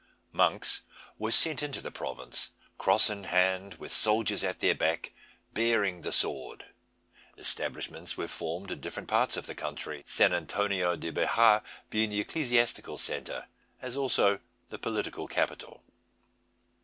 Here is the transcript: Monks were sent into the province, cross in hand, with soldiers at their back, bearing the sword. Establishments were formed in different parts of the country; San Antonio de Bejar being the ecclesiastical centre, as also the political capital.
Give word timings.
Monks 0.31 0.81
were 1.19 1.31
sent 1.31 1.61
into 1.61 1.79
the 1.79 1.91
province, 1.91 2.49
cross 2.79 3.07
in 3.07 3.25
hand, 3.25 3.75
with 3.75 3.93
soldiers 3.93 4.43
at 4.43 4.57
their 4.59 4.73
back, 4.73 5.13
bearing 5.53 6.01
the 6.01 6.11
sword. 6.11 6.65
Establishments 7.37 8.17
were 8.17 8.27
formed 8.27 8.71
in 8.71 8.79
different 8.81 9.09
parts 9.09 9.37
of 9.37 9.45
the 9.45 9.53
country; 9.53 10.01
San 10.07 10.33
Antonio 10.33 10.95
de 10.95 11.11
Bejar 11.11 11.61
being 11.91 12.09
the 12.09 12.19
ecclesiastical 12.19 12.97
centre, 12.97 13.45
as 13.79 13.95
also 13.95 14.39
the 14.69 14.79
political 14.79 15.27
capital. 15.27 15.83